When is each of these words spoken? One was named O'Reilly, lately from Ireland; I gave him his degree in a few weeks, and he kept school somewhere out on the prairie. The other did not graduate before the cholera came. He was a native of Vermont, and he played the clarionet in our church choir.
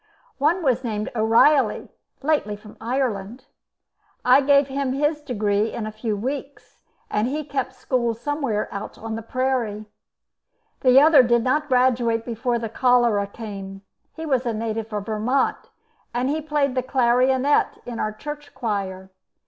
One 0.39 0.63
was 0.63 0.83
named 0.83 1.11
O'Reilly, 1.15 1.91
lately 2.23 2.55
from 2.55 2.75
Ireland; 2.81 3.45
I 4.25 4.41
gave 4.41 4.67
him 4.67 4.93
his 4.93 5.21
degree 5.21 5.71
in 5.71 5.85
a 5.85 5.91
few 5.91 6.17
weeks, 6.17 6.81
and 7.11 7.27
he 7.27 7.43
kept 7.43 7.73
school 7.75 8.15
somewhere 8.15 8.67
out 8.71 8.97
on 8.97 9.15
the 9.15 9.21
prairie. 9.21 9.85
The 10.79 10.99
other 10.99 11.21
did 11.21 11.43
not 11.43 11.67
graduate 11.67 12.25
before 12.25 12.57
the 12.57 12.67
cholera 12.67 13.27
came. 13.27 13.83
He 14.15 14.25
was 14.25 14.43
a 14.43 14.53
native 14.55 14.91
of 14.91 15.05
Vermont, 15.05 15.69
and 16.15 16.31
he 16.31 16.41
played 16.41 16.73
the 16.73 16.81
clarionet 16.81 17.77
in 17.85 17.99
our 17.99 18.11
church 18.11 18.55
choir. 18.55 19.11